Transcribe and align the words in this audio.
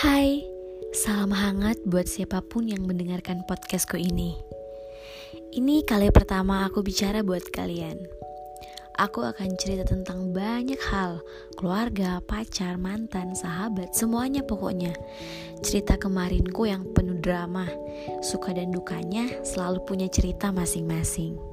Hai, 0.00 0.40
Salam 0.96 1.28
hangat 1.28 1.76
buat 1.84 2.08
siapa 2.08 2.40
pun 2.40 2.64
yang 2.64 2.88
mendengarkan 2.88 3.44
podcastku 3.44 4.00
ini. 4.00 4.32
Ini 5.52 5.84
kali 5.84 6.08
pertama 6.08 6.64
aku 6.64 6.80
bicara 6.80 7.20
buat 7.20 7.44
kalian. 7.52 8.00
Aku 8.96 9.20
akan 9.20 9.60
cerita 9.60 9.84
tentang 9.84 10.32
banyak 10.32 10.80
hal, 10.88 11.20
keluarga, 11.52 12.24
pacar, 12.24 12.80
mantan, 12.80 13.36
sahabat, 13.36 13.92
semuanya 13.92 14.40
pokoknya. 14.40 14.96
Cerita 15.60 16.00
kemarinku 16.00 16.64
yang 16.64 16.88
penuh 16.96 17.20
drama, 17.20 17.68
suka 18.24 18.56
dan 18.56 18.72
dukanya 18.72 19.44
selalu 19.44 19.84
punya 19.84 20.08
cerita 20.08 20.48
masing-masing. 20.48 21.49